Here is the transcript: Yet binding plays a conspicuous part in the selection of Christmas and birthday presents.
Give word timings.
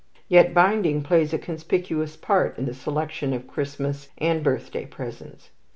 Yet 0.27 0.51
binding 0.55 1.03
plays 1.03 1.31
a 1.31 1.37
conspicuous 1.37 2.17
part 2.17 2.57
in 2.57 2.65
the 2.65 2.73
selection 2.73 3.33
of 3.35 3.45
Christmas 3.47 4.09
and 4.17 4.43
birthday 4.43 4.87
presents. 4.87 5.51